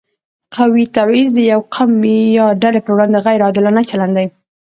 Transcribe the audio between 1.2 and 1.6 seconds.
د